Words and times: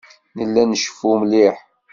Nella 0.37 0.61
nceffu 0.65 1.11
mliḥ. 1.21 1.57